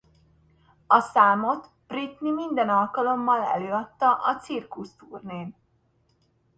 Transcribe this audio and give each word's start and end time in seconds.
A 0.87 0.99
számot 0.99 1.69
Britney 1.87 2.31
minden 2.31 2.69
alkalommal 2.69 3.43
előadta 3.43 4.13
a 4.15 4.35
Circus 4.39 4.95
turnén. 4.95 5.55